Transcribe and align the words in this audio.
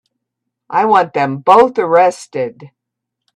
I 0.67 0.85
want 0.85 1.13
them 1.13 1.37
both 1.41 1.77
arrested. 1.77 2.71